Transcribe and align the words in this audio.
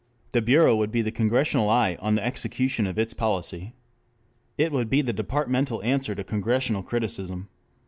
The 0.31 0.41
bureau 0.41 0.75
would 0.77 0.91
be 0.91 1.03
the 1.03 1.11
Congressional 1.11 1.69
eye 1.69 1.95
on 1.99 2.15
the 2.15 2.25
execution 2.25 2.87
of 2.87 2.97
its 2.97 3.13
policy. 3.13 3.73
It 4.57 4.71
would 4.71 4.89
be 4.89 5.03
the 5.03 5.13
departmental 5.13 5.79
answer 5.83 6.15
to 6.15 6.23
Congressional 6.23 6.81
criticism. 6.81 7.49